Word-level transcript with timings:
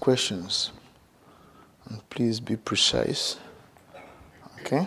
questions. 0.00 0.72
And 1.88 2.00
please 2.10 2.40
be 2.40 2.56
precise. 2.56 3.36
Okay? 4.62 4.84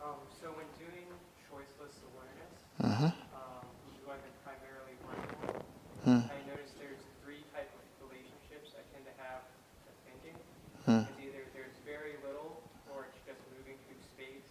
Um, 0.00 0.20
so 0.40 0.48
when 0.56 0.68
doing 0.80 1.08
choiceless 1.48 1.96
awareness, 2.12 2.52
Uh-huh. 2.80 3.10
um, 3.36 3.64
do 4.00 4.10
I 4.12 4.16
primarily 4.44 4.96
mindful? 5.04 5.64
Hmm. 6.04 6.24
I 6.28 6.40
noticed 6.48 6.76
there's 6.80 7.00
three 7.24 7.44
type 7.56 7.68
of 7.72 7.82
relationships 8.04 8.76
I 8.76 8.82
tend 8.92 9.04
to 9.08 9.14
have 9.24 9.44
to 9.88 9.90
thinking. 10.04 10.36
Hmm. 10.84 11.08
It's 11.08 11.16
either 11.20 11.42
there's 11.56 11.76
very 11.88 12.16
little, 12.24 12.60
or 12.92 13.08
it's 13.08 13.20
just 13.24 13.40
moving 13.56 13.76
through 13.88 14.00
space. 14.04 14.48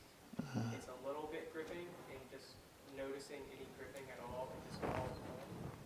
It's 0.74 0.90
a 0.90 0.98
little 1.06 1.30
bit 1.34 1.50
gripping 1.54 1.90
and 2.14 2.22
just 2.34 2.58
noticing 2.98 3.42
any 3.58 3.66
gripping 3.78 4.06
at 4.14 4.20
all 4.22 4.50
and 4.54 4.60
just 4.70 4.82
falls 4.86 5.18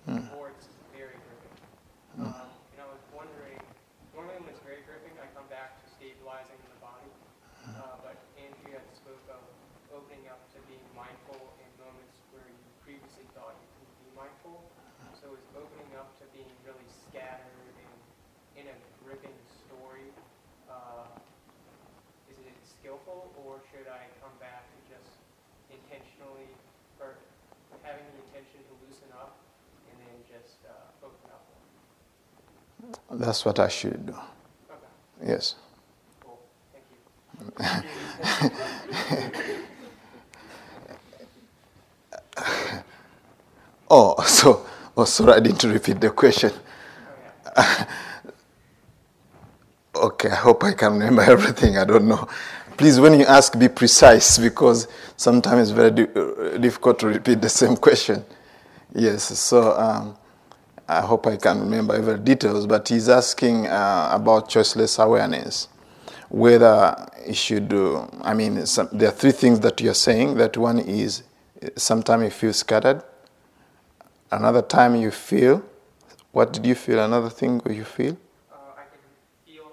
Hmm. 0.08 0.24
home, 0.28 0.40
or 0.40 0.50
it's 0.56 0.68
very 0.96 1.20
gripping. 1.20 1.56
Um, 2.20 2.48
and 2.74 2.80
I 2.82 2.88
was 2.88 3.04
wondering, 3.12 3.60
normally 4.16 4.40
when 4.40 4.50
it's 4.56 4.64
very 4.64 4.82
gripping, 4.88 5.14
I 5.20 5.28
come 5.36 5.46
back 5.52 5.84
to 5.84 5.86
stabilizing 5.92 6.56
in 6.64 6.72
the 6.72 6.80
body. 6.82 7.12
Uh, 7.68 8.00
but 8.04 8.16
Andrew 8.40 8.72
had 8.72 8.88
spoke 8.96 9.20
of 9.28 9.44
opening 9.92 10.24
up 10.32 10.40
to 10.56 10.58
being 10.72 10.84
mindful 10.96 11.36
in 11.60 11.68
moments 11.84 12.16
where 12.32 12.48
you 12.48 12.60
previously 12.84 13.28
thought 13.36 13.60
you 13.60 13.68
couldn't 13.76 14.00
be 14.07 14.07
mindful. 14.18 14.58
So 15.22 15.30
is 15.38 15.46
opening 15.54 15.94
up 15.98 16.10
to 16.20 16.26
being 16.34 16.50
really 16.66 16.86
scattered 16.90 17.74
and 17.78 17.94
in 18.58 18.66
a 18.70 18.76
gripping 19.06 19.38
story, 19.66 20.10
uh, 20.70 21.06
is 22.30 22.38
it 22.42 22.58
skillful 22.66 23.30
or 23.46 23.62
should 23.70 23.86
I 23.86 24.10
come 24.22 24.34
back 24.42 24.66
and 24.74 24.82
just 24.90 25.14
intentionally, 25.70 26.50
or 27.00 27.22
having 27.86 28.06
the 28.18 28.26
intention 28.26 28.62
to 28.66 28.74
loosen 28.86 29.10
up 29.14 29.38
and 29.90 29.96
then 30.02 30.18
just 30.26 30.58
uh, 30.66 31.06
open 31.06 31.30
up? 31.30 31.46
That's 33.22 33.46
what 33.46 33.60
I 33.60 33.70
should 33.70 34.06
do. 34.06 34.18
Okay, 34.70 35.30
Yes. 35.34 35.56
cool. 36.22 36.42
Thank 36.74 36.90
you. 36.90 36.98
Oh, 43.92 44.22
so, 44.24 44.66
oh, 44.98 45.06
sorry, 45.06 45.34
I 45.34 45.40
didn't 45.40 45.64
repeat 45.72 46.02
the 46.02 46.12
question. 46.12 46.52
Oh. 47.58 47.88
Okay, 49.96 50.30
I 50.30 50.36
hope 50.36 50.64
I 50.64 50.74
can 50.74 50.94
remember 50.94 51.22
everything. 51.32 51.78
I 51.78 51.86
don't 51.86 52.08
know. 52.08 52.28
Please, 52.78 53.00
when 53.00 53.20
you 53.20 53.26
ask, 53.26 53.58
be 53.60 53.68
precise 53.68 54.38
because 54.38 54.88
sometimes 55.18 55.70
it's 55.70 55.72
very 55.72 55.92
di- 55.92 56.08
uh, 56.16 56.58
difficult 56.58 57.00
to 57.00 57.08
repeat 57.08 57.42
the 57.42 57.50
same 57.50 57.76
question. 57.78 58.24
Yes, 58.96 59.24
so 59.40 59.78
um, 59.78 60.18
I 60.88 61.02
hope 61.02 61.28
I 61.28 61.38
can 61.38 61.60
remember 61.62 61.96
every 61.96 62.20
details. 62.20 62.68
But 62.68 62.88
he's 62.90 63.10
asking 63.10 63.68
uh, 63.68 64.10
about 64.14 64.50
choiceless 64.50 65.04
awareness, 65.04 65.68
whether 66.30 66.96
you 67.28 67.34
should 67.36 67.70
do. 67.70 68.10
I 68.22 68.34
mean, 68.34 68.66
some, 68.68 68.90
there 68.94 69.10
are 69.10 69.14
three 69.14 69.32
things 69.34 69.60
that 69.62 69.82
you're 69.82 69.94
saying. 69.96 70.36
That 70.38 70.58
one 70.58 70.80
is 70.80 71.24
sometimes 71.78 72.24
you 72.26 72.30
feel 72.32 72.54
scattered. 72.54 73.04
Another 74.32 74.62
time 74.62 74.96
you 74.96 75.12
feel. 75.12 75.64
What 76.32 76.54
did 76.54 76.66
you 76.66 76.76
feel? 76.76 77.00
Another 77.00 77.30
thing 77.30 77.62
you 77.70 77.84
feel. 77.86 78.18
I 78.52 78.84
can 78.84 79.00
feel 79.46 79.72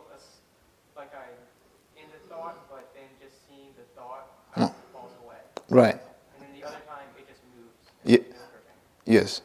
like 0.97 1.11
I'm 1.15 2.03
in 2.03 2.09
the 2.11 2.35
thought, 2.35 2.57
but 2.71 2.91
then 2.95 3.05
just 3.21 3.35
seeing 3.49 3.69
the 3.77 3.83
thought 4.01 4.29
kind 4.55 4.71
falls 4.93 5.11
away. 5.25 5.37
Right. 5.69 5.95
And 5.95 6.01
then 6.41 6.61
the 6.61 6.67
other 6.67 6.77
time 6.87 7.07
it 7.19 7.27
just 7.29 7.41
moves. 7.57 7.75
Ye- 8.05 8.15
It's 8.17 8.29
gripping. 8.29 9.15
Yes. 9.15 9.43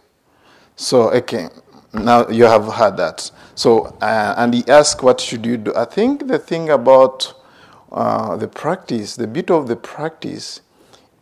So 0.75 1.09
okay, 1.11 1.49
now 1.93 2.27
you 2.29 2.45
have 2.45 2.67
had 2.73 2.97
that. 2.97 3.31
So 3.55 3.85
uh, 4.01 4.35
and 4.37 4.53
he 4.53 4.63
asked, 4.67 5.01
"What 5.03 5.19
should 5.19 5.45
you 5.45 5.57
do?" 5.57 5.75
I 5.75 5.85
think 5.85 6.27
the 6.27 6.39
thing 6.39 6.69
about 6.69 7.33
uh, 7.91 8.37
the 8.37 8.47
practice, 8.47 9.15
the 9.15 9.27
beauty 9.27 9.53
of 9.53 9.67
the 9.67 9.75
practice, 9.75 10.61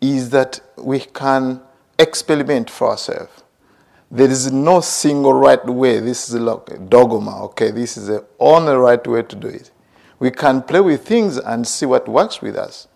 is 0.02 0.30
that 0.32 0.60
we 0.78 1.00
can 1.00 1.62
experiment 1.98 2.70
for 2.70 2.90
ourselves. 2.90 3.44
There 4.12 4.30
is 4.30 4.52
no 4.52 4.82
single 4.82 5.34
right 5.34 5.66
way. 5.66 6.00
This 6.00 6.30
is 6.30 6.36
a 6.36 6.80
dogma. 6.90 7.44
Okay, 7.46 7.72
this 7.72 7.98
is 7.98 8.08
the 8.08 8.26
only 8.40 8.74
right 8.76 9.06
way 9.08 9.24
to 9.24 9.36
do 9.36 9.48
it. 9.48 9.72
We 10.20 10.32
can 10.32 10.64
play 10.64 10.82
with 10.82 11.06
things 11.06 11.38
and 11.38 11.68
see 11.68 11.86
what 11.86 12.08
works 12.08 12.42
with 12.42 12.58
us 12.58 12.88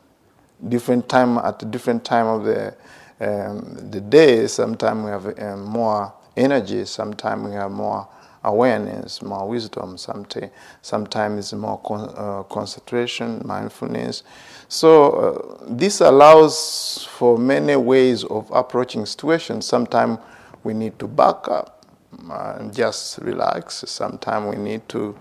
different 0.69 1.09
time 1.09 1.37
at 1.39 1.69
different 1.71 2.05
time 2.05 2.27
of 2.27 2.45
the 2.45 2.75
um, 3.21 3.77
the 3.91 4.01
day. 4.01 4.47
Sometimes 4.47 5.05
we 5.05 5.11
have 5.11 5.39
um, 5.39 5.63
more 5.65 6.13
energy. 6.37 6.85
Sometimes 6.85 7.47
we 7.49 7.53
have 7.55 7.71
more 7.71 8.07
awareness, 8.43 9.21
more 9.21 9.47
wisdom. 9.47 9.97
Sometimes 9.97 10.51
sometimes 10.81 11.53
more 11.53 11.79
con- 11.85 12.13
uh, 12.17 12.43
concentration, 12.43 13.41
mindfulness. 13.45 14.23
So 14.69 15.11
uh, 15.11 15.65
this 15.69 16.01
allows 16.01 17.07
for 17.11 17.37
many 17.37 17.75
ways 17.75 18.23
of 18.25 18.49
approaching 18.51 19.05
situations. 19.05 19.65
Sometimes 19.67 20.19
we 20.63 20.73
need 20.73 20.97
to 20.99 21.07
back 21.07 21.47
up 21.47 21.85
and 22.29 22.73
just 22.73 23.19
relax. 23.19 23.83
Sometimes 23.87 24.55
we 24.55 24.61
need 24.61 24.87
to 24.89 25.17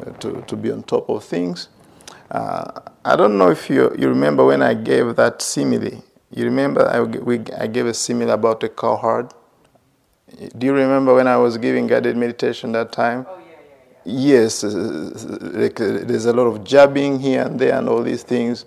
uh, 0.00 0.10
to, 0.18 0.42
to 0.48 0.56
be 0.56 0.72
on 0.72 0.82
top 0.82 1.08
of 1.08 1.22
things. 1.22 1.68
Uh, 2.30 2.80
I 3.04 3.14
don't 3.14 3.38
know 3.38 3.50
if 3.50 3.70
you, 3.70 3.94
you 3.96 4.08
remember 4.08 4.44
when 4.44 4.60
I 4.60 4.74
gave 4.74 5.14
that 5.16 5.40
simile. 5.40 6.02
You 6.32 6.44
remember 6.46 6.88
I, 6.88 7.00
we, 7.00 7.40
I 7.56 7.68
gave 7.68 7.86
a 7.86 7.94
simile 7.94 8.30
about 8.30 8.64
a 8.64 8.68
cowherd? 8.68 9.32
Do 10.58 10.66
you 10.66 10.72
remember 10.72 11.14
when 11.14 11.28
I 11.28 11.36
was 11.36 11.58
giving 11.58 11.86
guided 11.86 12.16
meditation 12.16 12.72
that 12.72 12.90
time? 12.90 13.24
Oh, 13.28 13.38
yeah, 13.38 13.54
yeah, 14.04 14.32
yeah. 14.32 14.40
Yes, 14.42 14.64
uh, 14.64 14.70
like, 15.54 15.80
uh, 15.80 15.98
there's 16.02 16.24
a 16.24 16.32
lot 16.32 16.46
of 16.46 16.64
jabbing 16.64 17.20
here 17.20 17.42
and 17.42 17.60
there 17.60 17.78
and 17.78 17.88
all 17.88 18.02
these 18.02 18.24
things. 18.24 18.66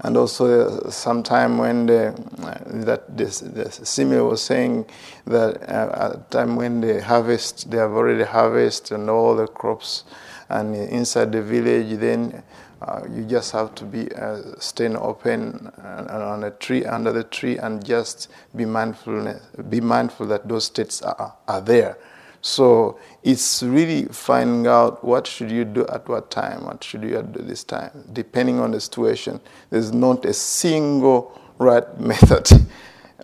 And 0.00 0.16
also, 0.16 0.68
uh, 0.68 0.90
sometime 0.90 1.58
when 1.58 1.86
the, 1.86 2.08
uh, 2.42 2.58
that 2.84 3.16
the 3.16 3.30
simile 3.30 4.28
was 4.28 4.42
saying 4.42 4.86
that 5.26 5.62
uh, 5.62 6.12
at 6.12 6.30
the 6.30 6.38
time 6.38 6.56
when 6.56 6.80
they 6.80 7.00
harvest, 7.00 7.70
they 7.70 7.78
have 7.78 7.92
already 7.92 8.24
harvested 8.24 8.98
and 8.98 9.08
all 9.08 9.36
the 9.36 9.46
crops, 9.46 10.04
and 10.48 10.74
inside 10.74 11.32
the 11.32 11.42
village, 11.42 11.98
then 11.98 12.42
uh, 12.82 13.02
you 13.10 13.24
just 13.24 13.52
have 13.52 13.74
to 13.76 13.84
be 13.84 14.12
uh, 14.12 14.42
staying 14.58 14.96
open 14.96 15.72
on 16.10 16.44
a 16.44 16.50
tree 16.50 16.84
under 16.84 17.12
the 17.12 17.24
tree 17.24 17.56
and 17.56 17.84
just 17.84 18.28
be 18.54 18.64
mindfulness, 18.64 19.40
be 19.70 19.80
mindful 19.80 20.26
that 20.26 20.46
those 20.46 20.64
states 20.64 21.00
are, 21.02 21.34
are 21.48 21.60
there. 21.60 21.96
So 22.44 22.98
it's 23.22 23.62
really 23.62 24.04
finding 24.04 24.66
out 24.66 25.02
what 25.02 25.26
should 25.26 25.50
you 25.50 25.64
do 25.64 25.86
at 25.86 26.06
what 26.06 26.30
time, 26.30 26.66
what 26.66 26.84
should 26.84 27.02
you 27.02 27.22
do 27.22 27.40
this 27.40 27.64
time, 27.64 28.04
depending 28.12 28.60
on 28.60 28.72
the 28.72 28.80
situation. 28.82 29.40
There's 29.70 29.92
not 29.94 30.26
a 30.26 30.34
single 30.34 31.40
right 31.56 31.98
method, 31.98 32.50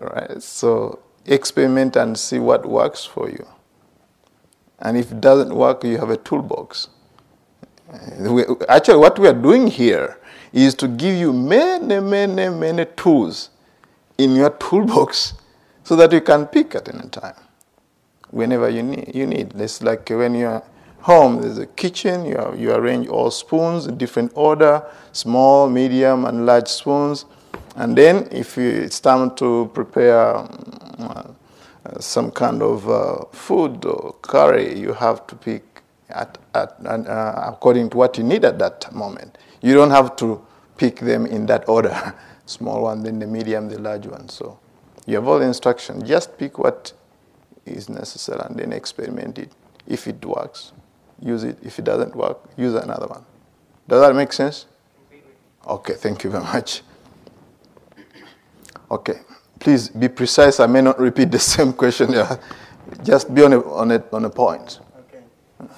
right? 0.00 0.42
So 0.42 1.00
experiment 1.26 1.96
and 1.96 2.18
see 2.18 2.38
what 2.38 2.64
works 2.64 3.04
for 3.04 3.28
you. 3.28 3.46
And 4.78 4.96
if 4.96 5.12
it 5.12 5.20
doesn't 5.20 5.54
work, 5.54 5.84
you 5.84 5.98
have 5.98 6.08
a 6.08 6.16
toolbox. 6.16 6.88
Actually, 8.70 9.00
what 9.00 9.18
we 9.18 9.28
are 9.28 9.34
doing 9.34 9.66
here 9.66 10.18
is 10.54 10.74
to 10.76 10.88
give 10.88 11.14
you 11.14 11.34
many, 11.34 12.00
many, 12.00 12.48
many 12.48 12.86
tools 12.96 13.50
in 14.16 14.34
your 14.34 14.48
toolbox 14.58 15.34
so 15.84 15.94
that 15.96 16.10
you 16.10 16.22
can 16.22 16.46
pick 16.46 16.74
at 16.74 16.88
any 16.88 17.06
time 17.10 17.34
whenever 18.30 18.68
you 18.68 18.82
need. 18.82 19.14
You 19.14 19.26
need. 19.26 19.52
It's 19.60 19.82
like 19.82 20.08
when 20.08 20.34
you're 20.34 20.62
home, 21.00 21.40
there's 21.40 21.58
a 21.58 21.66
kitchen, 21.66 22.24
you, 22.26 22.36
are, 22.36 22.54
you 22.54 22.72
arrange 22.72 23.08
all 23.08 23.30
spoons 23.30 23.86
in 23.86 23.96
different 23.96 24.32
order, 24.34 24.84
small, 25.12 25.68
medium, 25.68 26.24
and 26.24 26.46
large 26.46 26.68
spoons. 26.68 27.24
And 27.76 27.96
then 27.96 28.28
if 28.30 28.56
you, 28.56 28.68
it's 28.68 29.00
time 29.00 29.34
to 29.36 29.70
prepare 29.72 30.36
um, 30.36 31.36
uh, 31.84 31.98
some 31.98 32.30
kind 32.30 32.62
of 32.62 32.88
uh, 32.88 33.24
food 33.32 33.84
or 33.84 34.14
curry, 34.22 34.78
you 34.78 34.92
have 34.92 35.26
to 35.28 35.36
pick 35.36 35.82
at, 36.10 36.38
at, 36.54 36.76
uh, 36.84 37.44
according 37.46 37.90
to 37.90 37.96
what 37.96 38.18
you 38.18 38.24
need 38.24 38.44
at 38.44 38.58
that 38.58 38.92
moment. 38.94 39.38
You 39.62 39.74
don't 39.74 39.90
have 39.90 40.16
to 40.16 40.44
pick 40.76 40.96
them 40.96 41.26
in 41.26 41.46
that 41.46 41.68
order. 41.68 42.14
Small 42.46 42.82
one, 42.82 43.02
then 43.02 43.18
the 43.20 43.26
medium, 43.26 43.68
the 43.68 43.78
large 43.78 44.06
one. 44.06 44.28
So 44.28 44.58
you 45.06 45.14
have 45.14 45.28
all 45.28 45.38
the 45.38 45.46
instruction. 45.46 46.04
Just 46.04 46.36
pick 46.36 46.58
what 46.58 46.92
is 47.66 47.88
necessary 47.88 48.40
and 48.44 48.56
then 48.58 48.72
experiment 48.72 49.38
it. 49.38 49.52
If 49.86 50.06
it 50.06 50.24
works, 50.24 50.72
use 51.20 51.44
it. 51.44 51.58
If 51.62 51.78
it 51.78 51.84
doesn't 51.84 52.14
work, 52.14 52.38
use 52.56 52.74
another 52.74 53.06
one. 53.06 53.24
Does 53.88 54.00
that 54.00 54.14
make 54.14 54.32
sense? 54.32 54.66
Okay, 55.66 55.94
thank 55.94 56.24
you 56.24 56.30
very 56.30 56.44
much. 56.44 56.82
Okay, 58.90 59.20
please 59.58 59.88
be 59.88 60.08
precise. 60.08 60.58
I 60.58 60.66
may 60.66 60.80
not 60.80 60.98
repeat 60.98 61.30
the 61.30 61.38
same 61.54 61.72
question. 61.72 62.12
Yeah. 62.12 62.36
Just 63.04 63.32
be 63.32 63.42
on 63.42 63.52
a, 63.52 63.60
on 63.60 63.90
a, 63.92 64.02
on 64.12 64.24
a 64.24 64.30
point. 64.30 64.80
Okay. 65.06 65.22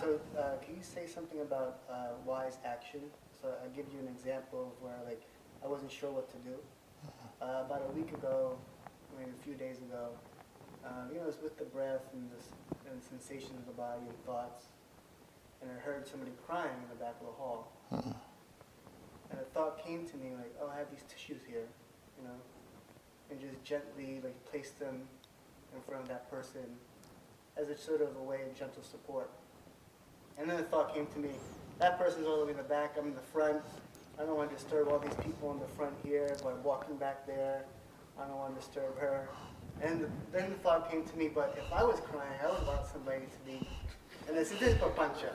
So, 0.00 0.19
uh, 0.38 0.56
can 0.64 0.76
you 0.76 0.82
say 0.82 1.06
something 1.06 1.40
about 1.40 1.81
uh, 1.90 2.14
wise 2.25 2.56
action? 2.64 3.00
So, 3.40 3.49
I'll 3.62 3.70
give 3.70 3.87
you 3.93 3.99
an 4.00 4.08
example 4.08 4.73
of 4.73 4.82
where, 4.82 4.96
like, 5.05 5.20
I 5.64 5.69
wasn't 5.69 5.90
sure 5.90 6.11
what 6.11 6.31
to 6.31 6.37
do. 6.38 6.55
Uh, 7.43 7.64
about 7.67 7.82
a 7.88 7.93
week 7.93 8.12
ago, 8.12 8.56
maybe 9.19 9.31
a 9.38 9.44
few 9.44 9.55
days 9.55 9.78
ago, 9.78 10.11
um, 10.84 11.08
you 11.11 11.17
know, 11.19 11.25
it 11.25 11.26
was 11.26 11.38
with 11.43 11.58
the 11.58 11.64
breath 11.64 12.02
and 12.12 12.29
the, 12.31 12.90
and 12.90 13.00
the 13.00 13.05
sensations 13.06 13.58
of 13.58 13.67
the 13.67 13.73
body 13.79 14.02
and 14.06 14.25
thoughts. 14.26 14.67
and 15.61 15.70
I 15.70 15.79
heard 15.81 16.06
somebody 16.06 16.32
crying 16.46 16.75
in 16.82 16.88
the 16.88 17.02
back 17.02 17.14
of 17.20 17.26
the 17.26 17.32
hall. 17.32 17.73
And 19.31 19.40
a 19.40 19.44
thought 19.55 19.84
came 19.84 20.06
to 20.06 20.17
me 20.17 20.34
like, 20.37 20.55
oh, 20.61 20.69
I 20.69 20.79
have 20.79 20.90
these 20.90 21.05
tissues 21.08 21.43
here, 21.46 21.67
you 22.19 22.25
know, 22.25 22.37
and 23.31 23.40
just 23.40 23.62
gently 23.64 24.20
like 24.23 24.37
place 24.50 24.70
them 24.70 25.02
in 25.75 25.81
front 25.82 26.02
of 26.02 26.08
that 26.08 26.31
person 26.31 26.67
as 27.56 27.69
a 27.69 27.76
sort 27.76 28.02
of 28.02 28.08
a 28.17 28.23
way 28.23 28.43
of 28.43 28.58
gentle 28.58 28.82
support. 28.82 29.31
And 30.38 30.49
then 30.50 30.56
the 30.56 30.64
thought 30.64 30.94
came 30.94 31.06
to 31.06 31.19
me, 31.19 31.31
that 31.78 31.99
person's 31.99 32.26
all 32.26 32.40
the 32.40 32.44
way 32.46 32.50
in 32.52 32.56
the 32.56 32.62
back, 32.62 32.96
I'm 32.99 33.06
in 33.08 33.14
the 33.14 33.20
front. 33.20 33.62
I 34.19 34.25
don't 34.25 34.37
want 34.37 34.50
to 34.50 34.56
disturb 34.56 34.88
all 34.88 34.99
these 34.99 35.14
people 35.23 35.52
in 35.52 35.58
the 35.58 35.67
front 35.69 35.94
here 36.05 36.37
by 36.44 36.52
walking 36.62 36.96
back 36.96 37.26
there. 37.26 37.64
I 38.20 38.26
don't 38.26 38.37
want 38.37 38.55
to 38.55 38.61
disturb 38.61 38.99
her. 38.99 39.28
And 39.81 40.11
then 40.33 40.51
the 40.51 40.57
thought 40.57 40.91
came 40.91 41.05
to 41.05 41.17
me, 41.17 41.29
but 41.29 41.57
if 41.59 41.73
I 41.73 41.83
was 41.83 42.01
crying, 42.01 42.39
I 42.45 42.51
would 42.51 42.67
want 42.67 42.87
somebody 42.87 43.23
to 43.23 43.51
be. 43.51 43.67
And 44.29 44.39
I 44.39 44.45
said, 44.45 44.61
this 44.61 44.75
is 44.75 44.79
papancha. 44.79 45.33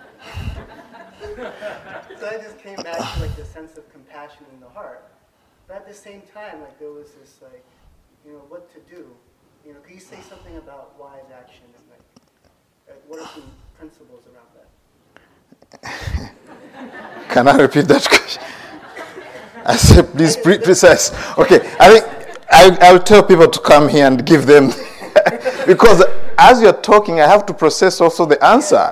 so 2.19 2.28
I 2.28 2.38
just 2.38 2.57
came 2.60 2.78
back 2.78 3.16
to 3.16 3.22
like 3.22 3.36
the 3.36 3.45
sense 3.45 3.78
of 3.78 3.92
compassion 3.92 4.45
in 4.54 4.60
the 4.62 4.69
heart. 4.69 5.12
But 5.68 5.78
at 5.78 5.88
the 5.88 5.94
same 5.94 6.22
time, 6.34 6.62
like 6.62 6.80
there 6.80 6.92
was 6.92 7.12
this 7.12 7.39
like, 7.42 7.66
you 8.25 8.34
know, 8.34 8.44
what 8.48 8.72
to 8.74 8.80
do. 8.95 9.07
You 9.66 9.74
know, 9.74 9.80
can 9.81 9.95
you 9.95 10.00
say 10.00 10.19
something 10.30 10.56
about 10.56 10.98
wise 10.98 11.30
action 11.38 11.66
and 11.66 11.84
like, 11.89 12.00
like 12.88 13.04
what 13.07 13.19
are 13.19 13.28
some 13.34 13.51
principles 13.78 14.24
around 14.28 14.48
that? 14.56 14.68
Can 17.30 17.48
I 17.48 17.57
repeat 17.57 17.88
that 17.89 18.07
question? 18.07 18.44
I 19.66 19.75
said, 19.75 20.13
please 20.13 20.38
be 20.38 20.57
precise. 20.57 21.12
Okay, 21.38 21.60
I 21.80 22.00
think 22.00 22.16
I, 22.57 22.75
I'll 22.81 23.00
tell 23.00 23.21
people 23.24 23.48
to 23.48 23.59
come 23.59 23.88
here 23.88 24.07
and 24.07 24.25
give 24.25 24.48
them, 24.48 24.71
because 25.68 26.04
as 26.39 26.59
you're 26.59 26.74
talking, 26.74 27.21
I 27.21 27.27
have 27.27 27.45
to 27.45 27.54
process 27.54 28.01
also 28.01 28.25
the 28.25 28.44
answer. 28.44 28.92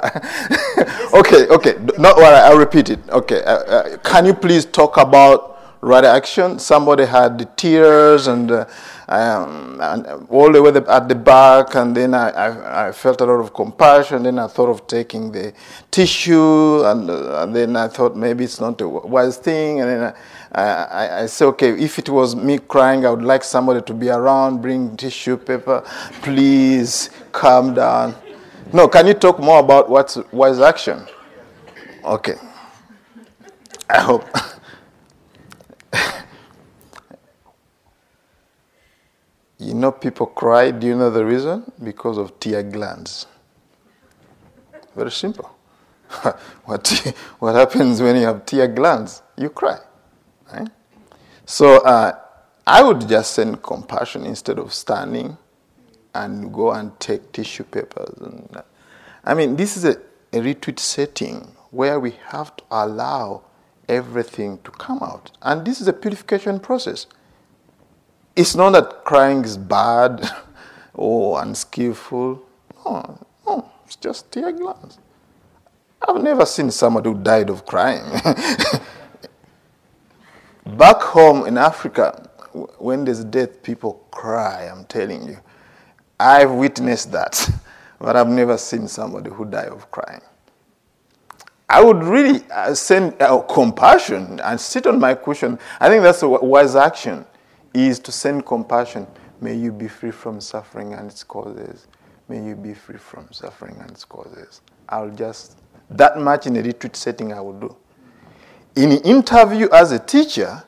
okay, 1.16 1.48
okay, 1.48 1.74
not 1.98 2.16
worry, 2.18 2.36
I'll 2.36 2.60
repeat 2.60 2.92
it. 2.92 3.00
Okay, 3.10 3.42
uh, 3.44 3.58
uh, 3.58 3.98
can 4.04 4.28
you 4.28 4.36
please 4.36 4.66
talk 4.66 4.98
about 4.98 5.80
right 5.82 6.06
action? 6.06 6.60
Somebody 6.60 7.06
had 7.06 7.40
the 7.40 7.46
tears 7.58 8.28
and, 8.28 8.52
uh, 8.52 8.66
um, 9.08 9.80
and 9.82 10.28
all 10.30 10.52
the 10.52 10.62
way 10.62 10.70
at 10.70 11.10
the 11.10 11.16
back, 11.16 11.74
and 11.74 11.98
then 11.98 12.14
I, 12.14 12.30
I, 12.30 12.88
I, 12.90 12.92
felt 12.92 13.20
a 13.22 13.26
lot 13.26 13.40
of 13.40 13.52
compassion. 13.52 14.24
Then 14.24 14.38
I 14.38 14.46
thought 14.46 14.70
of 14.70 14.86
taking 14.86 15.32
the 15.32 15.54
tissue, 15.90 16.84
and, 16.86 17.10
uh, 17.10 17.42
and 17.42 17.56
then 17.56 17.76
I 17.76 17.88
thought 17.88 18.16
maybe 18.16 18.44
it's 18.44 18.60
not 18.60 18.80
a 18.82 18.88
wise 18.88 19.38
thing, 19.38 19.82
and 19.82 19.90
then 19.90 20.04
I, 20.04 20.14
I, 20.56 21.24
I 21.24 21.26
say, 21.26 21.46
okay, 21.46 21.72
if 21.72 22.00
it 22.00 22.08
was 22.08 22.34
me 22.36 22.60
crying, 22.60 23.06
I 23.06 23.10
would 23.10 23.24
like 23.24 23.44
somebody 23.44 23.82
to 23.82 23.94
be 23.94 24.10
around, 24.10 24.62
bring 24.62 24.96
tissue 24.96 25.36
paper, 25.36 25.84
please 26.22 27.10
calm 27.34 27.74
down. 27.74 28.16
No, 28.72 28.88
can 28.88 29.06
you 29.08 29.14
talk 29.14 29.38
more 29.40 29.60
about 29.60 29.90
what's 29.90 30.16
wise 30.32 30.62
action? 30.62 31.06
Okay. 32.06 32.36
I 33.90 34.00
hope. 34.00 34.24
you 39.60 39.74
know, 39.74 39.92
people 39.92 40.28
cry. 40.28 40.72
Do 40.72 40.88
you 40.88 40.96
know 40.96 41.10
the 41.10 41.26
reason? 41.26 41.70
Because 41.84 42.18
of 42.18 42.40
tear 42.40 42.64
glands. 42.64 43.28
Very 44.96 45.12
simple. 45.12 45.54
what, 46.64 47.14
what 47.40 47.56
happens 47.56 48.02
when 48.02 48.16
you 48.16 48.26
have 48.26 48.46
tear 48.46 48.70
glands? 48.70 49.22
You 49.38 49.50
cry. 49.50 49.80
Right? 50.52 50.70
So 51.46 51.78
uh, 51.84 52.20
I 52.66 52.84
would 52.84 53.08
just 53.08 53.34
send 53.34 53.62
compassion 53.62 54.26
instead 54.26 54.58
of 54.60 54.74
standing 54.74 55.38
and 56.14 56.52
go 56.54 56.72
and 56.72 56.98
take 57.00 57.32
tissue 57.32 57.64
papers. 57.64 58.18
And, 58.20 58.64
I 59.24 59.34
mean, 59.34 59.56
this 59.56 59.78
is 59.78 59.86
a, 59.86 59.98
a 60.34 60.42
retreat 60.42 60.80
setting 60.80 61.56
where 61.72 62.00
we 62.00 62.12
have 62.28 62.56
to 62.56 62.64
allow 62.72 63.44
everything 63.88 64.60
to 64.64 64.72
come 64.72 65.00
out. 65.02 65.32
And 65.42 65.66
this 65.66 65.82
is 65.82 65.88
a 65.88 65.94
purification 65.94 66.60
process. 66.60 67.06
It's 68.36 68.56
not 68.56 68.72
that 68.72 69.04
crying 69.04 69.44
is 69.44 69.58
bad 69.58 70.28
or 70.94 71.42
unskillful. 71.42 72.42
No, 72.86 73.26
no, 73.46 73.72
it's 73.86 73.96
just 73.96 74.32
tear 74.32 74.52
glands. 74.52 74.98
I've 76.08 76.22
never 76.22 76.46
seen 76.46 76.72
somebody 76.72 77.10
who 77.10 77.22
died 77.22 77.50
of 77.50 77.66
crying. 77.66 78.04
Back 80.78 81.02
home 81.02 81.48
in 81.48 81.58
Africa, 81.58 82.28
when 82.80 83.06
there's 83.06 83.24
death, 83.24 83.64
people 83.64 84.06
cry, 84.12 84.68
I'm 84.68 84.84
telling 84.86 85.26
you. 85.26 85.38
I've 86.20 86.52
witnessed 86.52 87.14
that, 87.14 87.50
but 88.00 88.18
I've 88.18 88.28
never 88.28 88.58
seen 88.58 88.90
somebody 88.90 89.30
who 89.30 89.46
died 89.46 89.70
of 89.70 89.90
crying. 89.90 90.20
I 91.70 91.82
would 91.82 92.04
really 92.04 92.44
uh, 92.52 92.74
send 92.74 93.22
uh, 93.22 93.40
compassion 93.44 94.42
and 94.42 94.60
sit 94.60 94.86
on 94.86 95.00
my 95.00 95.16
cushion. 95.16 95.60
I 95.80 95.88
think 95.88 96.04
that's 96.04 96.24
a 96.24 96.28
wise 96.28 96.76
action, 96.76 97.26
is 97.74 97.98
to 98.00 98.12
send 98.12 98.46
compassion. 98.46 99.08
May 99.40 99.56
you 99.56 99.72
be 99.72 99.88
free 99.88 100.12
from 100.12 100.42
suffering 100.42 100.94
and 100.94 101.10
its 101.10 101.24
causes. 101.24 101.88
May 102.28 102.44
you 102.46 102.56
be 102.56 102.74
free 102.74 102.98
from 102.98 103.32
suffering 103.32 103.78
and 103.80 103.92
its 103.92 104.04
causes. 104.04 104.62
I'll 104.90 105.12
just, 105.12 105.58
that 105.92 106.18
much 106.18 106.48
in 106.48 106.58
a 106.58 106.62
retreat 106.62 106.98
setting 106.98 107.32
I 107.32 107.40
will 107.40 107.60
do 107.60 107.76
in 108.76 108.92
interview 108.92 109.70
as 109.72 109.92
a 109.92 110.00
teacher, 110.00 110.64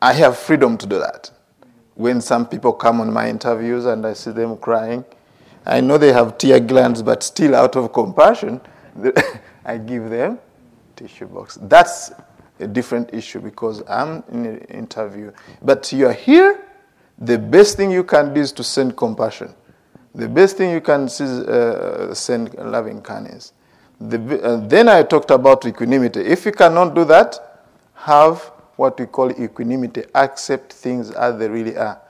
I 0.00 0.12
have 0.14 0.36
freedom 0.36 0.76
to 0.78 0.86
do 0.86 0.98
that. 0.98 1.30
When 1.94 2.20
some 2.20 2.46
people 2.46 2.72
come 2.72 3.00
on 3.00 3.12
my 3.12 3.28
interviews 3.28 3.84
and 3.86 4.06
I 4.06 4.14
see 4.14 4.30
them 4.30 4.56
crying, 4.56 5.04
I 5.64 5.80
know 5.80 5.96
they 5.96 6.12
have 6.12 6.38
tear 6.38 6.58
glands, 6.60 7.02
but 7.02 7.22
still 7.22 7.54
out 7.54 7.76
of 7.76 7.92
compassion, 7.92 8.60
I 9.64 9.78
give 9.78 10.10
them 10.10 10.38
tissue 10.96 11.26
box. 11.26 11.58
That's 11.62 12.12
a 12.58 12.66
different 12.66 13.14
issue 13.14 13.40
because 13.40 13.82
I'm 13.88 14.24
in 14.32 14.46
an 14.46 14.58
interview. 14.58 15.32
But 15.62 15.92
you're 15.92 16.12
here, 16.12 16.60
the 17.18 17.38
best 17.38 17.76
thing 17.76 17.90
you 17.90 18.04
can 18.04 18.34
do 18.34 18.40
is 18.40 18.52
to 18.52 18.64
send 18.64 18.96
compassion. 18.96 19.54
The 20.14 20.28
best 20.28 20.56
thing 20.56 20.70
you 20.70 20.80
can 20.80 21.04
uh, 21.04 22.12
send 22.12 22.54
loving 22.54 23.00
kindness. 23.00 23.52
The, 24.08 24.42
uh, 24.42 24.56
then 24.66 24.88
I 24.88 25.02
talked 25.02 25.30
about 25.30 25.64
equanimity. 25.64 26.20
If 26.20 26.44
you 26.46 26.52
cannot 26.52 26.94
do 26.94 27.04
that, 27.04 27.60
have 27.94 28.40
what 28.76 28.98
we 28.98 29.06
call 29.06 29.30
equanimity. 29.30 30.04
Accept 30.14 30.72
things 30.72 31.10
as 31.10 31.38
they 31.38 31.48
really 31.48 31.76
are. 31.76 32.00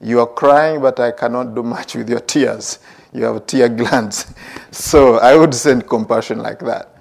You 0.00 0.20
are 0.20 0.26
crying, 0.26 0.80
but 0.80 0.98
I 0.98 1.10
cannot 1.10 1.54
do 1.54 1.62
much 1.62 1.94
with 1.94 2.08
your 2.08 2.20
tears. 2.20 2.78
You 3.12 3.24
have 3.24 3.46
tear 3.46 3.68
glands. 3.68 4.32
So 4.70 5.16
I 5.16 5.36
would 5.36 5.52
send 5.54 5.88
compassion 5.88 6.38
like 6.38 6.60
that. 6.60 6.96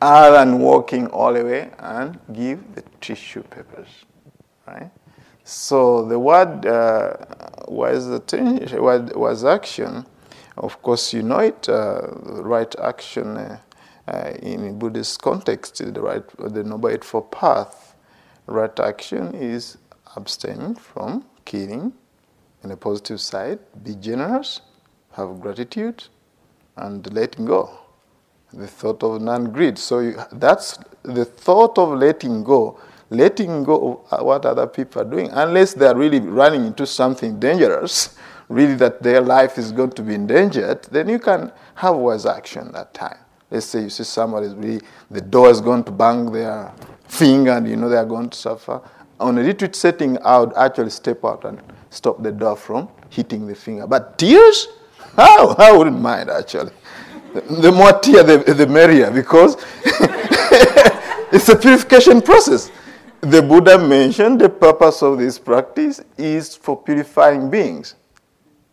Other 0.00 0.38
than 0.38 0.58
walking 0.58 1.06
all 1.08 1.34
the 1.34 1.44
way 1.44 1.70
and 1.78 2.18
give 2.32 2.74
the 2.74 2.82
tissue 3.00 3.42
papers. 3.42 3.88
Right? 4.66 4.90
So 5.44 6.06
the 6.06 6.18
word 6.18 6.64
uh, 6.66 7.16
was, 7.68 8.08
was 9.14 9.44
action 9.44 10.06
of 10.60 10.82
course, 10.82 11.14
you 11.14 11.22
know 11.22 11.38
it, 11.38 11.68
uh, 11.68 12.02
right 12.42 12.74
action 12.80 13.36
uh, 13.36 13.58
uh, 14.06 14.32
in 14.42 14.78
Buddhist 14.78 15.20
context 15.22 15.80
is 15.80 15.92
the 15.92 16.02
right, 16.02 16.22
the 16.38 16.62
Noble 16.62 16.90
Eightfold 16.90 17.30
Path. 17.32 17.96
Right 18.46 18.78
action 18.80 19.34
is 19.34 19.78
abstain 20.16 20.74
from 20.74 21.24
killing 21.44 21.92
in 22.62 22.70
a 22.72 22.76
positive 22.76 23.20
side, 23.20 23.58
be 23.82 23.94
generous, 23.94 24.60
have 25.12 25.40
gratitude, 25.40 26.04
and 26.76 27.10
letting 27.12 27.46
go. 27.46 27.70
The 28.52 28.66
thought 28.66 29.02
of 29.02 29.22
non 29.22 29.52
greed. 29.52 29.78
So 29.78 30.00
you, 30.00 30.20
that's 30.32 30.78
the 31.04 31.24
thought 31.24 31.78
of 31.78 31.90
letting 31.98 32.44
go, 32.44 32.78
letting 33.08 33.64
go 33.64 34.04
of 34.10 34.26
what 34.26 34.44
other 34.44 34.66
people 34.66 35.02
are 35.02 35.10
doing, 35.10 35.30
unless 35.30 35.72
they 35.72 35.86
are 35.86 35.96
really 35.96 36.20
running 36.20 36.66
into 36.66 36.86
something 36.86 37.38
dangerous 37.38 38.18
really 38.50 38.74
that 38.74 39.00
their 39.02 39.20
life 39.20 39.56
is 39.56 39.70
going 39.70 39.92
to 39.92 40.02
be 40.02 40.14
endangered, 40.14 40.82
then 40.90 41.08
you 41.08 41.18
can 41.20 41.52
have 41.76 41.96
wise 41.96 42.26
action 42.26 42.70
that 42.72 42.92
time. 42.92 43.16
Let's 43.50 43.66
say 43.66 43.82
you 43.82 43.90
see 43.90 44.04
somebody 44.04 44.48
really, 44.48 44.80
the 45.10 45.20
door 45.20 45.50
is 45.50 45.60
going 45.60 45.84
to 45.84 45.92
bang 45.92 46.30
their 46.30 46.72
finger 47.04 47.52
and 47.52 47.68
you 47.68 47.76
know 47.76 47.88
they 47.88 47.96
are 47.96 48.04
going 48.04 48.28
to 48.28 48.36
suffer. 48.36 48.82
On 49.20 49.38
a 49.38 49.42
retreat 49.42 49.76
setting, 49.76 50.18
I 50.22 50.40
would 50.40 50.52
actually 50.56 50.90
step 50.90 51.24
out 51.24 51.44
and 51.44 51.60
stop 51.90 52.22
the 52.22 52.32
door 52.32 52.56
from 52.56 52.88
hitting 53.08 53.46
the 53.46 53.54
finger. 53.54 53.86
But 53.86 54.18
tears? 54.18 54.66
How? 55.16 55.50
I 55.50 55.72
wouldn't 55.72 56.00
mind 56.00 56.28
actually. 56.28 56.72
The 57.32 57.70
more 57.70 57.92
tear, 58.00 58.24
the, 58.24 58.38
the 58.52 58.66
merrier 58.66 59.12
because 59.12 59.56
it's 61.32 61.48
a 61.48 61.56
purification 61.56 62.20
process. 62.20 62.72
The 63.20 63.42
Buddha 63.42 63.78
mentioned 63.78 64.40
the 64.40 64.48
purpose 64.48 65.02
of 65.02 65.18
this 65.18 65.38
practice 65.38 66.00
is 66.16 66.56
for 66.56 66.76
purifying 66.76 67.48
beings. 67.50 67.94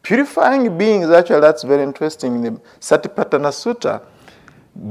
Purifying 0.07 0.77
beings, 0.77 1.09
actually, 1.09 1.41
that's 1.41 1.63
very 1.63 1.83
interesting. 1.83 2.35
In 2.35 2.41
the 2.41 2.61
Satipatthana 2.79 3.51
Sutta, 3.51 4.01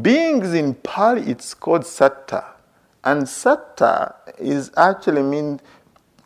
beings 0.02 0.52
in 0.52 0.74
Pali, 0.74 1.22
it's 1.22 1.54
called 1.54 1.86
satta. 1.86 2.44
And 3.02 3.26
satta 3.26 4.14
is 4.38 4.70
actually 4.76 5.22
mean 5.22 5.58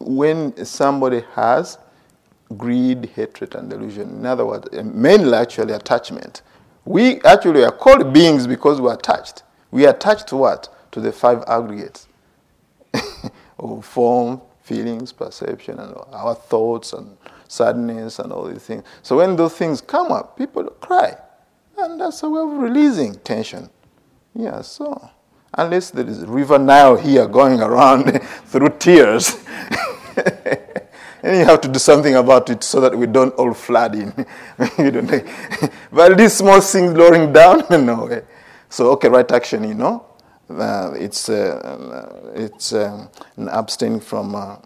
when 0.01 0.65
somebody 0.65 1.23
has 1.35 1.79
greed, 2.57 3.13
hatred, 3.15 3.55
and 3.55 3.71
delusion. 3.71 4.11
In 4.11 4.27
other 4.27 4.45
words, 4.45 4.67
mainly 4.83 5.35
actually 5.35 5.73
attachment. 5.73 6.43
We 6.85 7.21
actually 7.21 7.63
are 7.63 7.71
called 7.71 8.13
beings 8.13 8.49
because 8.49 8.81
we 8.81 8.89
are 8.89 8.95
attached. 8.95 9.45
We 9.71 9.87
are 9.87 9.91
attached 9.91 10.27
to 10.31 10.37
what? 10.37 10.69
To 10.91 11.01
the 11.01 11.13
five 11.13 11.45
aggregates 11.47 12.09
of 13.61 13.85
form, 13.85 14.41
feelings, 14.63 15.13
perception, 15.13 15.79
and 15.79 15.95
our 16.11 16.35
thoughts 16.35 16.93
and 16.93 17.17
sadness 17.51 18.19
and 18.21 18.33
all 18.33 18.45
these 18.45 18.63
things. 18.63 18.85
So 19.03 19.17
when 19.17 19.37
those 19.37 19.55
things 19.55 19.81
come 19.81 20.13
up, 20.13 20.37
people 20.39 20.65
cry. 20.81 21.17
And 21.77 22.01
that's 22.01 22.23
a 22.23 22.29
way 22.29 22.43
of 22.43 22.51
releasing 22.51 23.15
tension. 23.17 23.69
Yeah, 24.35 24.61
so 24.61 25.11
unless 25.55 25.91
there 25.91 26.07
is 26.07 26.25
river 26.27 26.59
Nile 26.59 26.97
here 26.97 27.27
going 27.27 27.61
around 27.61 28.23
through 28.47 28.71
tears. 28.79 29.37
and 30.17 31.37
you 31.37 31.45
have 31.45 31.61
to 31.63 31.69
do 31.69 31.79
something 31.79 32.15
about 32.15 32.51
it 32.51 32.63
so 32.63 32.81
that 32.81 32.97
we 32.97 33.07
don't 33.07 33.35
all 33.35 33.53
flood 33.53 33.97
in. 33.97 34.13
but 35.93 36.17
these 36.17 36.35
small 36.35 36.61
things 36.61 36.93
lowering 36.93 37.33
down, 37.33 37.65
no 37.85 38.07
way. 38.07 38.23
So, 38.69 38.91
okay, 38.93 39.09
right 39.09 39.31
action, 39.33 39.65
you 39.65 39.75
know. 39.75 40.07
Uh, 40.49 40.93
it's 40.97 41.29
uh, 41.29 42.33
it's 42.35 42.73
um, 42.73 43.09
abstaining 43.39 44.01
from 44.01 44.35
uh, 44.35 44.57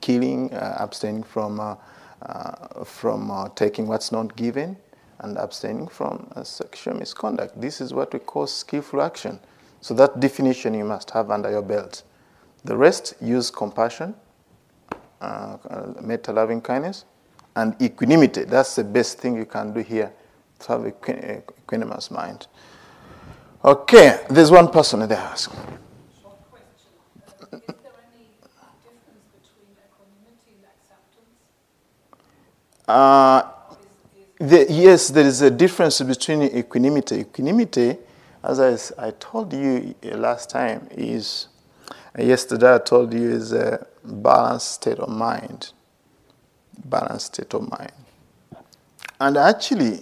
killing, 0.00 0.52
uh, 0.52 0.76
abstaining 0.78 1.22
from 1.22 1.60
uh, 1.60 1.76
uh, 2.22 2.84
from 2.84 3.50
taking 3.54 3.86
what's 3.86 4.10
not 4.10 4.34
given, 4.36 4.76
and 5.20 5.36
abstaining 5.36 5.86
from 5.88 6.28
sexual 6.42 6.94
misconduct. 6.94 7.60
This 7.60 7.80
is 7.80 7.92
what 7.92 8.12
we 8.12 8.18
call 8.18 8.46
skillful 8.46 9.02
action. 9.02 9.38
So 9.80 9.94
that 9.94 10.18
definition 10.18 10.74
you 10.74 10.84
must 10.84 11.10
have 11.10 11.30
under 11.30 11.50
your 11.50 11.62
belt. 11.62 12.02
The 12.64 12.76
rest 12.76 13.14
use 13.20 13.50
compassion, 13.50 14.14
uh, 15.20 15.58
metta 16.00 16.32
loving 16.32 16.60
kindness, 16.60 17.04
and 17.54 17.80
equanimity. 17.80 18.44
That's 18.44 18.74
the 18.74 18.84
best 18.84 19.18
thing 19.18 19.36
you 19.36 19.44
can 19.44 19.72
do 19.72 19.80
here 19.80 20.12
to 20.60 20.68
have 20.68 20.84
a 20.84 20.92
equanimous 20.92 22.10
mind. 22.10 22.46
Okay, 23.64 24.24
there's 24.30 24.50
one 24.50 24.68
person 24.68 25.08
there 25.08 25.34
Uh, 32.86 33.42
the, 34.38 34.66
yes, 34.68 35.08
there 35.08 35.24
is 35.26 35.42
a 35.42 35.50
difference 35.50 36.00
between 36.00 36.42
equanimity. 36.42 37.20
Equanimity, 37.20 37.96
as 38.44 38.92
I, 38.98 39.06
I 39.08 39.10
told 39.12 39.52
you 39.52 39.94
last 40.02 40.50
time, 40.50 40.86
is 40.90 41.48
yesterday 42.18 42.74
I 42.74 42.78
told 42.78 43.12
you 43.12 43.30
is 43.30 43.52
a 43.52 43.86
balanced 44.04 44.72
state 44.72 44.98
of 44.98 45.08
mind. 45.08 45.72
Balanced 46.84 47.34
state 47.34 47.54
of 47.54 47.68
mind. 47.68 47.92
And 49.18 49.36
actually, 49.36 50.00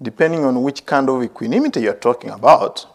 depending 0.00 0.44
on 0.44 0.62
which 0.62 0.84
kind 0.84 1.08
of 1.08 1.22
equanimity 1.22 1.80
you're 1.80 1.94
talking 1.94 2.30
about, 2.30 2.86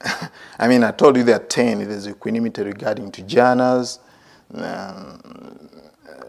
I 0.58 0.68
mean, 0.68 0.82
I 0.84 0.90
told 0.90 1.16
you 1.16 1.22
there 1.22 1.36
are 1.36 1.44
10. 1.44 1.86
There's 1.86 2.08
equanimity 2.08 2.62
regarding 2.62 3.12
to 3.12 3.22
jhanas, 3.22 3.98
um, 4.54 5.20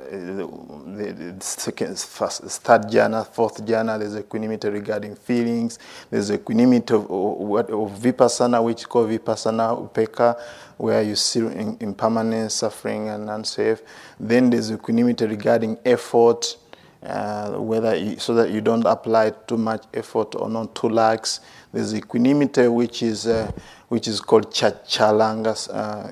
the, 0.09 1.35
second, 1.39 1.99
first, 1.99 2.43
third 2.43 2.83
jhana, 2.83 3.25
fourth 3.27 3.65
jhana, 3.65 3.99
there's 3.99 4.15
equanimity 4.15 4.69
regarding 4.69 5.15
feelings, 5.15 5.79
there's 6.09 6.31
equanimity 6.31 6.93
of, 6.93 7.03
of, 7.11 7.69
of 7.69 7.99
vipassana, 7.99 8.63
which 8.63 8.79
is 8.79 8.85
called 8.85 9.09
vipassana 9.09 9.89
upekkha, 9.89 10.39
where 10.77 11.01
you 11.01 11.15
see 11.15 11.39
impermanence, 11.39 12.55
suffering, 12.55 13.09
and 13.09 13.29
unsafe. 13.29 13.81
Then 14.19 14.49
there's 14.49 14.71
equanimity 14.71 15.25
regarding 15.25 15.77
effort, 15.85 16.57
uh, 17.03 17.51
whether 17.51 17.95
you, 17.95 18.17
so 18.17 18.33
that 18.33 18.51
you 18.51 18.61
don't 18.61 18.85
apply 18.85 19.31
too 19.47 19.57
much 19.57 19.85
effort 19.93 20.35
or 20.35 20.49
not 20.49 20.75
too 20.75 20.89
lax. 20.89 21.39
There's 21.73 21.93
equanimity, 21.93 22.67
which 22.67 23.03
is 23.03 23.27
uh, 23.27 23.51
which 23.89 24.07
is 24.07 24.19
called 24.19 24.51
Chachalanga 24.51 25.69
uh, 25.73 26.11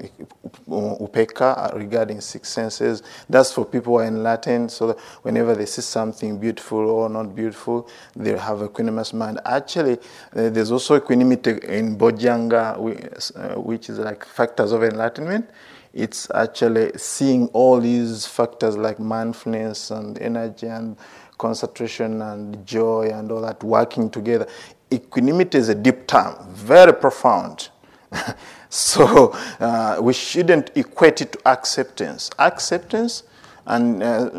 Upekkha 0.67 1.73
uh, 1.73 1.77
regarding 1.77 2.21
six 2.21 2.49
senses. 2.49 3.03
That's 3.29 3.51
for 3.51 3.65
people 3.65 3.93
who 3.93 3.99
are 3.99 4.07
enlightened, 4.07 4.71
so 4.71 4.87
that 4.87 4.99
whenever 5.23 5.55
they 5.55 5.65
see 5.65 5.81
something 5.81 6.37
beautiful 6.37 6.89
or 6.89 7.09
not 7.09 7.35
beautiful, 7.35 7.89
they 8.15 8.37
have 8.37 8.59
equanimous 8.59 9.13
mind. 9.13 9.39
Actually, 9.45 9.93
uh, 9.93 10.49
there's 10.49 10.71
also 10.71 10.97
equanimity 10.97 11.51
in 11.63 11.97
Bojjhanga, 11.97 12.75
uh, 12.75 13.59
which 13.59 13.89
is 13.89 13.99
like 13.99 14.25
factors 14.25 14.71
of 14.71 14.83
enlightenment 14.83 15.49
it's 15.95 16.29
actually 16.35 16.91
seeing 16.97 17.47
all 17.47 17.79
these 17.79 18.27
factors 18.27 18.75
like 18.75 18.99
mindfulness 18.99 19.91
and 19.91 20.19
energy 20.19 20.67
and 20.67 20.97
concentration 21.37 22.21
and 22.21 22.65
joy 22.67 23.09
and 23.13 23.31
all 23.31 23.41
that 23.41 23.63
working 23.63 24.09
together. 24.09 24.45
Equanimity 24.91 25.57
is 25.57 25.69
a 25.69 25.75
deep 25.75 26.05
term, 26.05 26.35
very 26.53 26.93
profound. 26.93 27.69
so 28.69 29.31
uh, 29.61 29.97
we 30.01 30.11
shouldn't 30.11 30.69
equate 30.75 31.21
it 31.21 31.31
to 31.31 31.39
acceptance. 31.47 32.29
Acceptance, 32.39 33.23
and 33.65 34.03
uh, 34.03 34.29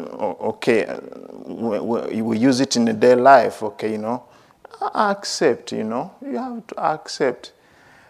okay, 0.41 0.99
we, 1.47 2.21
we 2.21 2.39
use 2.39 2.61
it 2.61 2.77
in 2.77 2.87
a 2.89 2.93
day 2.93 3.15
life, 3.15 3.63
okay, 3.63 3.93
you 3.93 3.99
know. 3.99 4.25
Accept, 4.95 5.73
you 5.73 5.85
know, 5.85 6.15
you 6.21 6.37
have 6.37 6.67
to 6.67 6.79
accept 6.79 7.53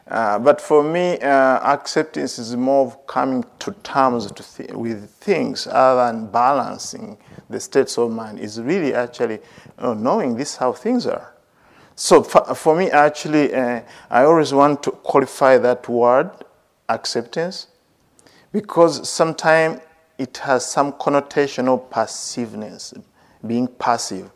uh, 0.09 0.39
but 0.39 0.61
for 0.61 0.83
me, 0.83 1.19
uh, 1.19 1.59
acceptance 1.73 2.39
is 2.39 2.57
more 2.57 2.87
of 2.87 3.07
coming 3.07 3.45
to 3.59 3.73
terms 3.83 4.31
to 4.31 4.43
th- 4.57 4.71
with 4.71 5.11
things 5.11 5.67
other 5.67 6.13
than 6.13 6.27
balancing 6.29 7.19
the 7.51 7.59
states 7.59 7.99
of 7.99 8.11
mind. 8.11 8.39
Is 8.39 8.61
really 8.61 8.95
actually 8.95 9.41
knowing 9.81 10.37
this 10.37 10.57
how 10.57 10.73
things 10.73 11.07
are. 11.07 11.35
So 11.97 12.23
for, 12.23 12.55
for 12.55 12.77
me, 12.77 12.91
actually, 12.91 13.55
uh, 13.55 13.81
I 14.11 14.25
always 14.25 14.53
want 14.53 14.83
to 14.85 14.91
qualify 14.91 15.59
that 15.59 15.89
word, 15.89 16.31
acceptance, 16.89 17.69
because 18.53 19.09
sometimes 19.09 19.81
it 20.19 20.37
has 20.39 20.65
some 20.65 20.93
connotation 20.93 21.69
of 21.69 21.91
passiveness, 21.91 22.95
being 23.47 23.67
passive. 23.67 24.31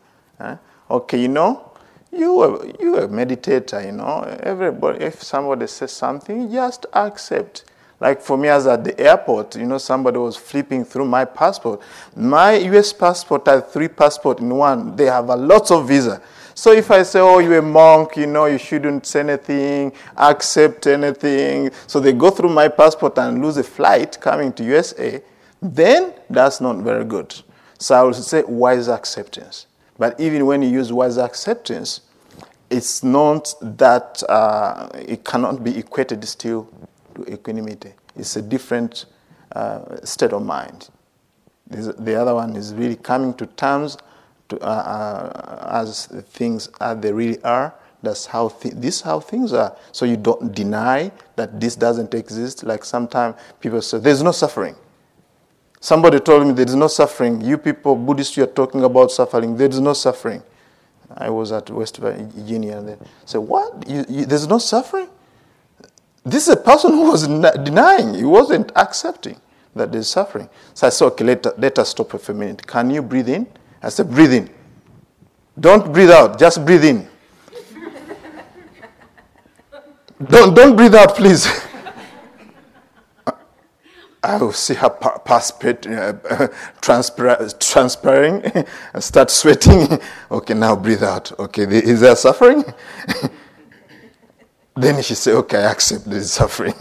Okay, 0.90 1.20
you 1.22 1.28
know, 1.28 1.69
you 2.12 2.40
are, 2.40 2.66
you 2.80 2.96
are 2.96 3.04
a 3.04 3.08
meditator, 3.08 3.84
you 3.84 3.92
know. 3.92 4.22
Everybody, 4.42 5.04
if 5.04 5.22
somebody 5.22 5.66
says 5.66 5.92
something, 5.92 6.50
just 6.50 6.86
accept. 6.92 7.64
Like 8.00 8.22
for 8.22 8.38
me, 8.38 8.48
as 8.48 8.66
at 8.66 8.82
the 8.82 8.98
airport, 8.98 9.56
you 9.56 9.66
know, 9.66 9.76
somebody 9.78 10.18
was 10.18 10.36
flipping 10.36 10.84
through 10.84 11.04
my 11.04 11.26
passport. 11.26 11.80
My 12.16 12.54
U.S. 12.54 12.94
passport 12.94 13.46
had 13.46 13.68
three 13.68 13.88
passports 13.88 14.40
in 14.40 14.54
one. 14.54 14.96
They 14.96 15.04
have 15.04 15.28
a 15.28 15.36
lot 15.36 15.70
of 15.70 15.86
visa. 15.86 16.22
So 16.54 16.72
if 16.72 16.90
I 16.90 17.02
say, 17.02 17.20
oh, 17.20 17.38
you're 17.38 17.58
a 17.58 17.62
monk, 17.62 18.16
you 18.16 18.26
know, 18.26 18.46
you 18.46 18.58
shouldn't 18.58 19.06
say 19.06 19.20
anything, 19.20 19.92
accept 20.16 20.86
anything. 20.86 21.70
So 21.86 22.00
they 22.00 22.12
go 22.12 22.30
through 22.30 22.50
my 22.50 22.68
passport 22.68 23.18
and 23.18 23.42
lose 23.42 23.56
a 23.58 23.62
flight 23.64 24.20
coming 24.20 24.52
to 24.54 24.64
USA, 24.64 25.22
then 25.60 26.14
that's 26.28 26.60
not 26.60 26.76
very 26.76 27.04
good. 27.04 27.34
So 27.78 27.94
I 27.94 28.02
would 28.02 28.14
say 28.14 28.42
wise 28.46 28.88
acceptance. 28.88 29.66
But 30.00 30.19
even 30.19 30.47
when 30.47 30.62
you 30.62 30.71
use 30.71 30.90
wise 30.95 31.19
acceptance, 31.19 32.00
it's 32.71 33.04
not 33.04 33.52
that 33.61 34.23
uh, 34.30 34.88
it 34.95 35.26
cannot 35.26 35.62
be 35.62 35.76
equated 35.76 36.25
still 36.26 36.66
to 37.14 37.30
equanimity. 37.30 37.92
It's 38.16 38.35
a 38.35 38.40
different 38.40 39.04
uh, 39.52 40.02
state 40.02 40.33
of 40.33 40.42
mind. 40.42 40.88
The 41.66 42.14
other 42.19 42.35
one 42.35 42.57
is 42.57 42.73
really 42.73 42.97
coming 42.97 43.35
to 43.35 43.45
terms 43.45 43.99
to, 44.49 44.59
uh, 44.61 44.66
uh 44.66 45.83
as 45.83 46.07
things 46.30 46.71
as 46.80 46.99
they 47.00 47.12
really 47.12 47.40
are. 47.45 47.75
That's 48.02 48.25
how 48.25 48.49
th- 48.49 48.75
this 48.76 49.02
how 49.02 49.21
things 49.21 49.52
are. 49.52 49.76
So 49.92 50.07
you 50.07 50.16
don't 50.16 50.54
deny 50.54 51.12
that 51.37 51.61
this 51.61 51.76
doesn't 51.76 52.14
exist. 52.14 52.64
Like 52.64 52.87
sometimes 52.87 53.37
people 53.61 53.83
say, 53.83 53.99
"There's 53.99 54.23
no 54.23 54.33
suffering." 54.33 54.76
Somebody 55.80 56.20
told 56.20 56.46
me 56.46 56.52
there 56.52 56.66
is 56.66 56.75
no 56.75 56.88
suffering. 56.88 57.40
You 57.40 57.56
people, 57.56 57.96
Buddhists, 57.96 58.37
you 58.37 58.44
are 58.44 58.54
talking 58.54 58.84
about 58.84 59.10
suffering. 59.10 59.56
There 59.56 59.68
is 59.68 59.80
no 59.80 59.94
suffering. 59.94 60.42
I 61.16 61.30
was 61.30 61.50
at 61.52 61.70
West 61.70 61.96
Virginia 61.96 62.76
and 62.76 62.88
they 62.90 62.96
said, 63.25 63.38
What? 63.38 63.88
You, 63.88 64.04
you, 64.08 64.26
there's 64.26 64.46
no 64.46 64.58
suffering? 64.58 65.08
This 66.22 66.49
is 66.49 66.54
a 66.54 66.56
person 66.56 66.92
who 66.92 67.10
was 67.10 67.26
denying, 67.26 68.14
he 68.14 68.25
wasn't 68.25 68.70
accepting 68.76 69.40
that 69.75 69.90
there's 69.90 70.08
suffering. 70.08 70.49
So 70.75 70.87
I 70.87 70.90
said, 70.90 71.06
Okay, 71.06 71.25
let, 71.25 71.58
let 71.58 71.78
us 71.78 71.88
stop 71.88 72.10
for 72.10 72.32
a 72.32 72.34
minute. 72.34 72.64
Can 72.66 72.90
you 72.90 73.00
breathe 73.02 73.30
in? 73.30 73.46
I 73.82 73.88
said, 73.88 74.10
Breathe 74.10 74.34
in. 74.34 74.50
Don't 75.58 75.92
breathe 75.92 76.10
out, 76.10 76.38
just 76.38 76.64
breathe 76.64 76.84
in. 76.84 77.08
don't, 80.28 80.54
don't 80.54 80.76
breathe 80.76 80.94
out, 80.94 81.16
please. 81.16 81.49
I 84.22 84.36
will 84.36 84.52
see 84.52 84.74
her 84.74 84.90
perspirate, 84.90 85.86
uh, 85.86 86.12
transpir- 86.82 87.58
transpiring, 87.58 88.66
and 88.92 89.02
start 89.02 89.30
sweating. 89.30 89.98
okay, 90.30 90.54
now 90.54 90.76
breathe 90.76 91.02
out. 91.02 91.38
Okay, 91.38 91.62
is 91.62 92.00
there 92.00 92.14
suffering? 92.16 92.64
then 94.76 95.02
she 95.02 95.14
say, 95.14 95.32
okay, 95.32 95.58
I 95.58 95.70
accept 95.70 96.04
this 96.04 96.32
suffering. 96.32 96.74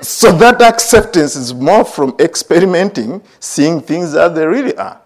so 0.00 0.32
that 0.32 0.62
acceptance 0.62 1.36
is 1.36 1.52
more 1.52 1.84
from 1.84 2.14
experimenting, 2.18 3.22
seeing 3.38 3.80
things 3.80 4.14
as 4.14 4.34
they 4.34 4.46
really 4.46 4.76
are. 4.76 5.00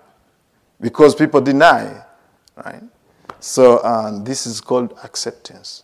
Because 0.81 1.15
people 1.17 1.41
deny, 1.41 2.05
right? 2.65 2.83
So 3.41 3.83
um, 3.85 4.23
this 4.23 4.47
is 4.47 4.61
called 4.61 4.97
acceptance. 5.03 5.83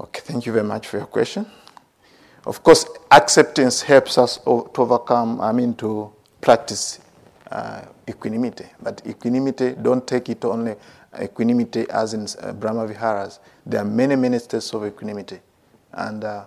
Okay, 0.00 0.20
thank 0.20 0.46
you 0.46 0.52
very 0.52 0.64
much 0.64 0.88
for 0.88 0.96
your 0.98 1.06
question. 1.06 1.46
Of 2.48 2.62
course, 2.62 2.86
acceptance 3.10 3.82
helps 3.82 4.16
us 4.16 4.38
to 4.38 4.70
overcome, 4.78 5.38
I 5.38 5.52
mean, 5.52 5.74
to 5.74 6.10
practice 6.40 6.98
uh, 7.50 7.82
equanimity. 8.08 8.64
But 8.80 9.02
equanimity, 9.06 9.74
don't 9.82 10.06
take 10.06 10.30
it 10.30 10.42
only 10.46 10.76
equanimity 11.20 11.84
as 11.90 12.14
in 12.14 12.26
uh, 12.40 12.54
Brahma 12.54 12.86
Viharas. 12.86 13.40
There 13.66 13.82
are 13.82 13.84
many, 13.84 14.16
many 14.16 14.38
states 14.38 14.72
of 14.72 14.86
equanimity. 14.86 15.40
And 15.92 16.24
uh, 16.24 16.46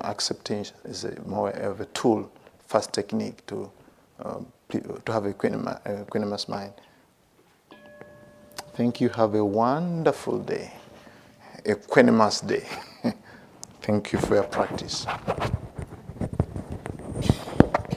acceptance 0.00 0.72
is 0.84 1.04
a, 1.04 1.20
more 1.24 1.50
of 1.50 1.80
a 1.80 1.86
tool, 1.86 2.28
fast 2.66 2.92
technique 2.92 3.46
to, 3.46 3.70
um, 4.18 4.44
to 4.70 5.12
have 5.12 5.24
a 5.26 5.32
equanimous 5.34 6.48
mind. 6.48 6.72
Thank 8.74 9.00
you. 9.00 9.08
Have 9.10 9.36
a 9.36 9.44
wonderful 9.44 10.40
day, 10.40 10.72
equanimous 11.64 12.44
day. 12.44 12.66
Thank 13.88 14.12
you 14.12 14.18
for 14.18 14.34
your 14.34 14.44
practice. 14.44 15.06